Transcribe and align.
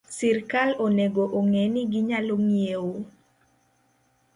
Sirkal 0.17 0.69
onego 0.85 1.23
ong'e 1.39 1.63
ni 1.73 1.81
ginyalo 1.93 2.35
ng'iewo 2.45 2.93